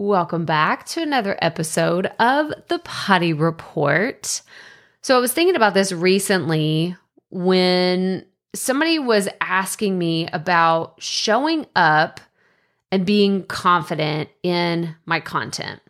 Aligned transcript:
Welcome 0.00 0.44
back 0.44 0.86
to 0.90 1.02
another 1.02 1.36
episode 1.42 2.06
of 2.20 2.52
the 2.68 2.78
Potty 2.78 3.32
Report. 3.32 4.42
So, 5.02 5.16
I 5.16 5.20
was 5.20 5.32
thinking 5.32 5.56
about 5.56 5.74
this 5.74 5.90
recently 5.90 6.96
when 7.30 8.24
somebody 8.54 9.00
was 9.00 9.28
asking 9.40 9.98
me 9.98 10.28
about 10.32 11.02
showing 11.02 11.66
up 11.74 12.20
and 12.92 13.04
being 13.04 13.42
confident 13.46 14.28
in 14.44 14.94
my 15.04 15.18
content. 15.18 15.80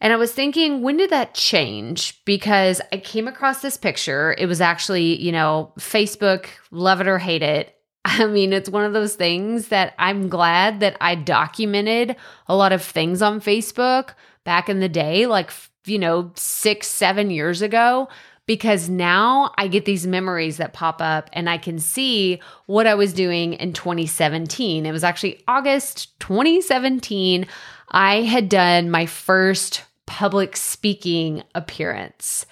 And 0.00 0.14
I 0.14 0.16
was 0.16 0.32
thinking, 0.32 0.80
when 0.80 0.96
did 0.96 1.10
that 1.10 1.34
change? 1.34 2.24
Because 2.24 2.80
I 2.90 2.96
came 2.96 3.28
across 3.28 3.60
this 3.60 3.76
picture. 3.76 4.34
It 4.38 4.46
was 4.46 4.62
actually, 4.62 5.20
you 5.20 5.30
know, 5.30 5.74
Facebook, 5.78 6.46
love 6.70 7.02
it 7.02 7.06
or 7.06 7.18
hate 7.18 7.42
it. 7.42 7.76
I 8.04 8.26
mean, 8.26 8.52
it's 8.52 8.70
one 8.70 8.84
of 8.84 8.92
those 8.92 9.14
things 9.14 9.68
that 9.68 9.94
I'm 9.98 10.28
glad 10.28 10.80
that 10.80 10.96
I 11.00 11.14
documented 11.14 12.16
a 12.46 12.56
lot 12.56 12.72
of 12.72 12.82
things 12.82 13.20
on 13.20 13.40
Facebook 13.40 14.14
back 14.44 14.68
in 14.68 14.80
the 14.80 14.88
day, 14.88 15.26
like, 15.26 15.50
you 15.84 15.98
know, 15.98 16.32
six, 16.34 16.88
seven 16.88 17.30
years 17.30 17.60
ago, 17.60 18.08
because 18.46 18.88
now 18.88 19.52
I 19.58 19.68
get 19.68 19.84
these 19.84 20.06
memories 20.06 20.56
that 20.56 20.72
pop 20.72 21.00
up 21.00 21.30
and 21.32 21.48
I 21.48 21.58
can 21.58 21.78
see 21.78 22.40
what 22.66 22.86
I 22.86 22.94
was 22.94 23.12
doing 23.12 23.52
in 23.52 23.74
2017. 23.74 24.86
It 24.86 24.92
was 24.92 25.04
actually 25.04 25.42
August 25.46 26.18
2017. 26.20 27.46
I 27.90 28.22
had 28.22 28.48
done 28.48 28.90
my 28.90 29.06
first 29.06 29.84
public 30.06 30.56
speaking 30.56 31.44
appearance. 31.54 32.46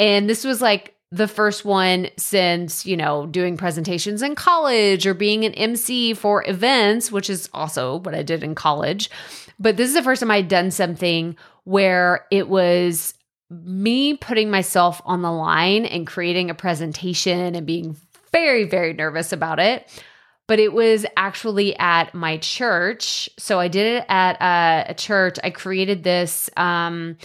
And 0.00 0.28
this 0.28 0.44
was 0.44 0.60
like 0.60 0.95
the 1.12 1.28
first 1.28 1.64
one 1.64 2.08
since, 2.16 2.84
you 2.84 2.96
know, 2.96 3.26
doing 3.26 3.56
presentations 3.56 4.22
in 4.22 4.34
college 4.34 5.06
or 5.06 5.14
being 5.14 5.44
an 5.44 5.54
MC 5.54 6.14
for 6.14 6.44
events, 6.48 7.12
which 7.12 7.30
is 7.30 7.48
also 7.52 7.98
what 7.98 8.14
I 8.14 8.22
did 8.22 8.42
in 8.42 8.54
college. 8.54 9.08
But 9.58 9.76
this 9.76 9.88
is 9.88 9.94
the 9.94 10.02
first 10.02 10.20
time 10.20 10.30
I'd 10.30 10.48
done 10.48 10.70
something 10.70 11.36
where 11.64 12.26
it 12.30 12.48
was 12.48 13.14
me 13.50 14.16
putting 14.16 14.50
myself 14.50 15.00
on 15.04 15.22
the 15.22 15.30
line 15.30 15.86
and 15.86 16.06
creating 16.06 16.50
a 16.50 16.54
presentation 16.54 17.54
and 17.54 17.66
being 17.66 17.96
very, 18.32 18.64
very 18.64 18.92
nervous 18.92 19.32
about 19.32 19.60
it. 19.60 19.88
But 20.48 20.58
it 20.58 20.72
was 20.72 21.06
actually 21.16 21.76
at 21.78 22.14
my 22.14 22.38
church. 22.38 23.28
So 23.38 23.58
I 23.58 23.68
did 23.68 23.96
it 23.96 24.06
at 24.08 24.40
a, 24.40 24.90
a 24.90 24.94
church. 24.94 25.38
I 25.42 25.50
created 25.50 26.02
this 26.02 26.50
um, 26.56 27.16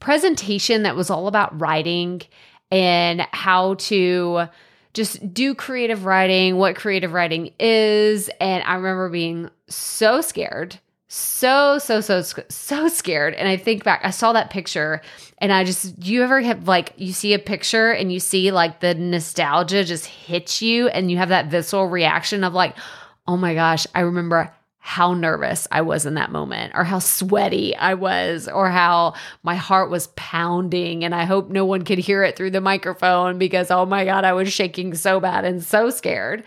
presentation 0.00 0.82
that 0.82 0.96
was 0.96 1.10
all 1.10 1.26
about 1.26 1.58
writing 1.58 2.22
and 2.70 3.26
how 3.32 3.74
to 3.74 4.48
just 4.94 5.32
do 5.34 5.54
creative 5.54 6.06
writing, 6.06 6.56
what 6.56 6.76
creative 6.76 7.12
writing 7.12 7.52
is. 7.60 8.30
And 8.40 8.64
I 8.64 8.74
remember 8.74 9.10
being 9.10 9.50
so 9.68 10.20
scared, 10.20 10.78
so, 11.08 11.78
so, 11.78 12.00
so, 12.00 12.22
so 12.22 12.88
scared. 12.88 13.34
And 13.34 13.46
I 13.46 13.56
think 13.56 13.84
back, 13.84 14.00
I 14.02 14.10
saw 14.10 14.32
that 14.32 14.50
picture 14.50 15.02
and 15.38 15.52
I 15.52 15.64
just, 15.64 16.02
you 16.02 16.22
ever 16.22 16.40
have 16.40 16.66
like, 16.66 16.94
you 16.96 17.12
see 17.12 17.34
a 17.34 17.38
picture 17.38 17.90
and 17.90 18.12
you 18.12 18.18
see 18.20 18.50
like 18.50 18.80
the 18.80 18.94
nostalgia 18.94 19.84
just 19.84 20.06
hits 20.06 20.62
you 20.62 20.88
and 20.88 21.10
you 21.10 21.18
have 21.18 21.28
that 21.28 21.46
visceral 21.46 21.86
reaction 21.86 22.42
of 22.42 22.54
like, 22.54 22.74
oh 23.28 23.36
my 23.36 23.54
gosh, 23.54 23.86
I 23.94 24.00
remember 24.00 24.52
how 24.86 25.14
nervous 25.14 25.66
I 25.72 25.80
was 25.80 26.06
in 26.06 26.14
that 26.14 26.30
moment, 26.30 26.72
or 26.76 26.84
how 26.84 27.00
sweaty 27.00 27.74
I 27.74 27.94
was, 27.94 28.46
or 28.46 28.70
how 28.70 29.14
my 29.42 29.56
heart 29.56 29.90
was 29.90 30.06
pounding. 30.14 31.02
And 31.02 31.12
I 31.12 31.24
hope 31.24 31.50
no 31.50 31.64
one 31.64 31.82
could 31.82 31.98
hear 31.98 32.22
it 32.22 32.36
through 32.36 32.52
the 32.52 32.60
microphone 32.60 33.36
because, 33.36 33.72
oh 33.72 33.84
my 33.84 34.04
God, 34.04 34.24
I 34.24 34.32
was 34.32 34.52
shaking 34.52 34.94
so 34.94 35.18
bad 35.18 35.44
and 35.44 35.60
so 35.60 35.90
scared. 35.90 36.44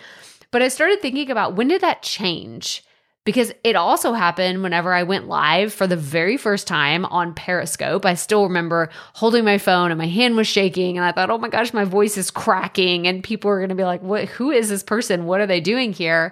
But 0.52 0.62
I 0.62 0.70
started 0.70 1.02
thinking 1.02 1.30
about 1.30 1.58
when 1.58 1.68
did 1.68 1.82
that 1.82 2.02
change? 2.02 2.82
Because 3.26 3.52
it 3.66 3.76
also 3.76 4.14
happened 4.14 4.64
whenever 4.64 4.94
I 4.94 5.04
went 5.04 5.28
live 5.28 5.74
for 5.74 5.86
the 5.86 5.98
very 5.98 6.38
first 6.38 6.66
time 6.66 7.04
on 7.08 7.34
Periscope. 7.34 8.06
I 8.06 8.14
still 8.14 8.44
remember 8.44 8.90
holding 9.16 9.44
my 9.44 9.58
phone 9.58 9.92
and 9.92 9.98
my 9.98 10.08
hand 10.08 10.38
was 10.38 10.48
shaking. 10.48 10.98
And 10.98 11.06
I 11.06 11.12
thought, 11.12 11.30
oh 11.30 11.38
my 11.40 11.50
gosh, 11.50 11.74
my 11.74 11.84
voice 11.84 12.18
is 12.18 12.32
cracking. 12.32 13.06
And 13.06 13.22
people 13.22 13.52
are 13.52 13.60
going 13.60 13.68
to 13.68 13.76
be 13.76 13.84
like, 13.84 14.02
what, 14.02 14.30
who 14.30 14.50
is 14.50 14.70
this 14.70 14.82
person? 14.82 15.26
What 15.26 15.42
are 15.42 15.46
they 15.46 15.60
doing 15.60 15.92
here? 15.92 16.32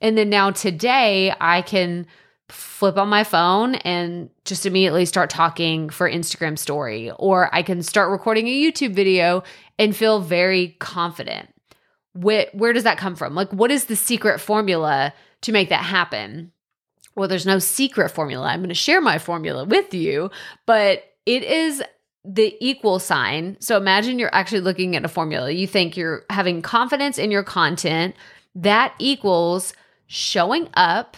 And 0.00 0.16
then 0.16 0.30
now 0.30 0.50
today, 0.50 1.32
I 1.40 1.62
can 1.62 2.06
flip 2.48 2.96
on 2.96 3.08
my 3.08 3.24
phone 3.24 3.74
and 3.76 4.30
just 4.44 4.64
immediately 4.64 5.04
start 5.04 5.28
talking 5.28 5.90
for 5.90 6.10
Instagram 6.10 6.58
story, 6.58 7.10
or 7.18 7.54
I 7.54 7.62
can 7.62 7.82
start 7.82 8.10
recording 8.10 8.48
a 8.48 8.62
YouTube 8.62 8.94
video 8.94 9.42
and 9.78 9.94
feel 9.94 10.20
very 10.20 10.76
confident. 10.78 11.52
Where, 12.14 12.46
where 12.52 12.72
does 12.72 12.84
that 12.84 12.98
come 12.98 13.16
from? 13.16 13.34
Like, 13.34 13.52
what 13.52 13.70
is 13.70 13.84
the 13.84 13.96
secret 13.96 14.40
formula 14.40 15.12
to 15.42 15.52
make 15.52 15.68
that 15.68 15.84
happen? 15.84 16.52
Well, 17.14 17.28
there's 17.28 17.46
no 17.46 17.58
secret 17.58 18.10
formula. 18.10 18.46
I'm 18.46 18.60
going 18.60 18.68
to 18.70 18.74
share 18.74 19.00
my 19.00 19.18
formula 19.18 19.64
with 19.64 19.92
you, 19.92 20.30
but 20.66 21.04
it 21.26 21.42
is 21.42 21.82
the 22.24 22.56
equal 22.60 22.98
sign. 22.98 23.56
So 23.60 23.76
imagine 23.76 24.18
you're 24.18 24.34
actually 24.34 24.60
looking 24.60 24.96
at 24.96 25.04
a 25.04 25.08
formula. 25.08 25.50
You 25.50 25.66
think 25.66 25.96
you're 25.96 26.24
having 26.30 26.62
confidence 26.62 27.18
in 27.18 27.30
your 27.30 27.42
content. 27.42 28.14
That 28.54 28.94
equals 28.98 29.72
showing 30.08 30.68
up 30.74 31.16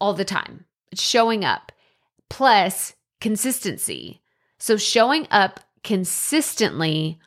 all 0.00 0.14
the 0.14 0.24
time, 0.24 0.64
showing 0.94 1.44
up 1.44 1.70
plus 2.28 2.94
consistency. 3.20 4.20
So 4.58 4.76
showing 4.76 5.28
up 5.30 5.60
consistently 5.84 7.20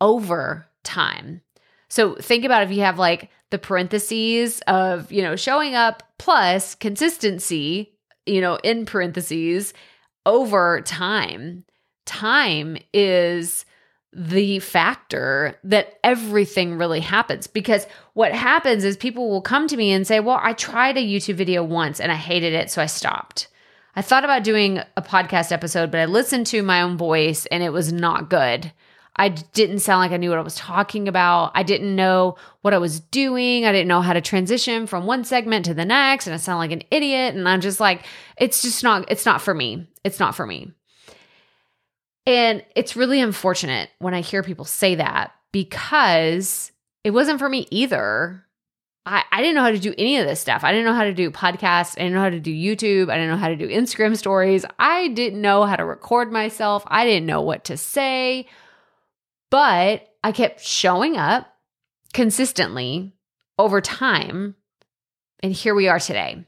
over 0.00 0.66
time. 0.84 1.40
So 1.88 2.14
think 2.14 2.44
about 2.44 2.62
if 2.62 2.70
you 2.70 2.82
have 2.82 2.98
like 2.98 3.30
the 3.50 3.58
parentheses 3.58 4.60
of, 4.66 5.10
you 5.10 5.22
know, 5.22 5.36
showing 5.36 5.74
up 5.74 6.02
plus 6.18 6.74
consistency, 6.74 7.94
you 8.26 8.40
know, 8.40 8.56
in 8.56 8.86
parentheses 8.86 9.72
over 10.24 10.80
time. 10.82 11.64
Time 12.04 12.76
is 12.92 13.64
the 14.18 14.60
factor 14.60 15.58
that 15.62 15.98
everything 16.02 16.78
really 16.78 17.00
happens 17.00 17.46
because 17.46 17.86
what 18.14 18.32
happens 18.32 18.82
is 18.82 18.96
people 18.96 19.28
will 19.28 19.42
come 19.42 19.68
to 19.68 19.76
me 19.76 19.92
and 19.92 20.06
say, 20.06 20.20
Well, 20.20 20.40
I 20.42 20.54
tried 20.54 20.96
a 20.96 21.06
YouTube 21.06 21.34
video 21.34 21.62
once 21.62 22.00
and 22.00 22.10
I 22.10 22.14
hated 22.14 22.54
it, 22.54 22.70
so 22.70 22.80
I 22.80 22.86
stopped. 22.86 23.48
I 23.94 24.00
thought 24.00 24.24
about 24.24 24.42
doing 24.42 24.80
a 24.96 25.02
podcast 25.02 25.52
episode, 25.52 25.90
but 25.90 26.00
I 26.00 26.06
listened 26.06 26.46
to 26.48 26.62
my 26.62 26.80
own 26.80 26.96
voice 26.96 27.44
and 27.46 27.62
it 27.62 27.74
was 27.74 27.92
not 27.92 28.30
good. 28.30 28.72
I 29.16 29.28
didn't 29.30 29.80
sound 29.80 30.00
like 30.00 30.12
I 30.12 30.18
knew 30.18 30.30
what 30.30 30.38
I 30.38 30.42
was 30.42 30.56
talking 30.56 31.08
about. 31.08 31.52
I 31.54 31.62
didn't 31.62 31.94
know 31.94 32.36
what 32.62 32.74
I 32.74 32.78
was 32.78 33.00
doing. 33.00 33.64
I 33.64 33.72
didn't 33.72 33.88
know 33.88 34.02
how 34.02 34.12
to 34.12 34.20
transition 34.20 34.86
from 34.86 35.06
one 35.06 35.24
segment 35.24 35.66
to 35.66 35.74
the 35.74 35.84
next 35.84 36.26
and 36.26 36.32
I 36.32 36.38
sound 36.38 36.58
like 36.58 36.72
an 36.72 36.82
idiot 36.90 37.34
and 37.34 37.46
I'm 37.48 37.60
just 37.60 37.80
like 37.80 38.04
it's 38.38 38.62
just 38.62 38.82
not 38.82 39.10
it's 39.10 39.26
not 39.26 39.42
for 39.42 39.52
me. 39.52 39.86
It's 40.04 40.20
not 40.20 40.34
for 40.34 40.46
me. 40.46 40.72
And 42.26 42.64
it's 42.74 42.96
really 42.96 43.20
unfortunate 43.20 43.88
when 43.98 44.14
I 44.14 44.20
hear 44.20 44.42
people 44.42 44.64
say 44.64 44.96
that 44.96 45.32
because 45.52 46.72
it 47.04 47.12
wasn't 47.12 47.38
for 47.38 47.48
me 47.48 47.68
either. 47.70 48.44
I, 49.06 49.22
I 49.30 49.40
didn't 49.40 49.54
know 49.54 49.62
how 49.62 49.70
to 49.70 49.78
do 49.78 49.94
any 49.96 50.18
of 50.18 50.26
this 50.26 50.40
stuff. 50.40 50.64
I 50.64 50.72
didn't 50.72 50.86
know 50.86 50.94
how 50.94 51.04
to 51.04 51.14
do 51.14 51.30
podcasts. 51.30 51.96
I 51.96 52.02
didn't 52.02 52.14
know 52.14 52.20
how 52.20 52.30
to 52.30 52.40
do 52.40 52.52
YouTube. 52.52 53.08
I 53.08 53.14
didn't 53.14 53.30
know 53.30 53.36
how 53.36 53.48
to 53.48 53.56
do 53.56 53.68
Instagram 53.68 54.16
stories. 54.16 54.64
I 54.80 55.08
didn't 55.08 55.40
know 55.40 55.64
how 55.64 55.76
to 55.76 55.84
record 55.84 56.32
myself. 56.32 56.82
I 56.88 57.04
didn't 57.04 57.26
know 57.26 57.42
what 57.42 57.64
to 57.66 57.76
say. 57.76 58.48
But 59.50 60.08
I 60.24 60.32
kept 60.32 60.60
showing 60.60 61.16
up 61.16 61.46
consistently 62.12 63.14
over 63.58 63.80
time. 63.80 64.56
And 65.40 65.52
here 65.52 65.76
we 65.76 65.86
are 65.86 66.00
today. 66.00 66.44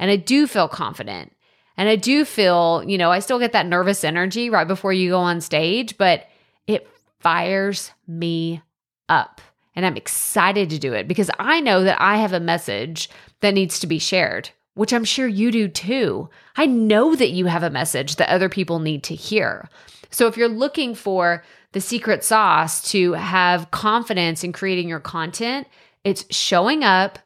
And 0.00 0.10
I 0.10 0.16
do 0.16 0.48
feel 0.48 0.66
confident. 0.66 1.32
And 1.76 1.88
I 1.88 1.96
do 1.96 2.24
feel, 2.24 2.84
you 2.86 2.98
know, 2.98 3.10
I 3.10 3.20
still 3.20 3.38
get 3.38 3.52
that 3.52 3.66
nervous 3.66 4.04
energy 4.04 4.50
right 4.50 4.68
before 4.68 4.92
you 4.92 5.10
go 5.10 5.18
on 5.18 5.40
stage, 5.40 5.96
but 5.96 6.26
it 6.66 6.88
fires 7.20 7.90
me 8.06 8.62
up. 9.08 9.40
And 9.74 9.86
I'm 9.86 9.96
excited 9.96 10.70
to 10.70 10.78
do 10.78 10.92
it 10.92 11.08
because 11.08 11.30
I 11.38 11.60
know 11.60 11.84
that 11.84 12.00
I 12.00 12.16
have 12.18 12.32
a 12.32 12.40
message 12.40 13.08
that 13.40 13.54
needs 13.54 13.80
to 13.80 13.86
be 13.86 13.98
shared, 13.98 14.50
which 14.74 14.92
I'm 14.92 15.04
sure 15.04 15.26
you 15.26 15.50
do 15.50 15.66
too. 15.66 16.28
I 16.56 16.66
know 16.66 17.16
that 17.16 17.30
you 17.30 17.46
have 17.46 17.62
a 17.62 17.70
message 17.70 18.16
that 18.16 18.28
other 18.28 18.50
people 18.50 18.78
need 18.80 19.02
to 19.04 19.14
hear. 19.14 19.68
So 20.10 20.26
if 20.26 20.36
you're 20.36 20.48
looking 20.48 20.94
for 20.94 21.42
the 21.72 21.80
secret 21.80 22.22
sauce 22.22 22.90
to 22.90 23.14
have 23.14 23.70
confidence 23.70 24.44
in 24.44 24.52
creating 24.52 24.88
your 24.88 25.00
content, 25.00 25.66
it's 26.04 26.26
showing 26.34 26.84
up 26.84 27.18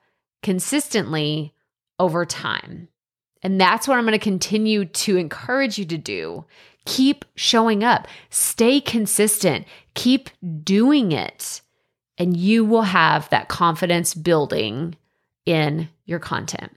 consistently 0.43 1.52
over 1.98 2.25
time. 2.25 2.88
And 3.42 3.60
that's 3.60 3.86
what 3.86 3.98
I'm 3.98 4.04
going 4.04 4.12
to 4.12 4.18
continue 4.18 4.84
to 4.84 5.16
encourage 5.16 5.78
you 5.78 5.84
to 5.86 5.98
do. 5.98 6.44
Keep 6.84 7.24
showing 7.34 7.82
up, 7.82 8.06
stay 8.30 8.80
consistent, 8.80 9.66
keep 9.94 10.30
doing 10.62 11.12
it, 11.12 11.60
and 12.18 12.36
you 12.36 12.64
will 12.64 12.82
have 12.82 13.28
that 13.30 13.48
confidence 13.48 14.14
building 14.14 14.96
in 15.44 15.88
your 16.04 16.18
content. 16.18 16.72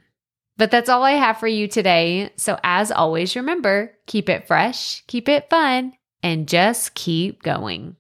But 0.58 0.72
that's 0.72 0.90
all 0.90 1.04
I 1.04 1.12
have 1.12 1.40
for 1.40 1.48
you 1.48 1.68
today. 1.68 2.32
So, 2.36 2.60
as 2.64 2.92
always, 2.92 3.36
remember 3.36 3.94
keep 4.08 4.28
it 4.28 4.48
fresh, 4.48 5.04
keep 5.08 5.30
it 5.30 5.50
fun, 5.50 5.94
and 6.22 6.50
just 6.50 6.96
keep 6.96 7.44
going. 7.44 7.96